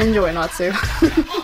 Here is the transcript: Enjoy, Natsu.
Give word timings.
Enjoy, 0.00 0.32
Natsu. 0.32 0.72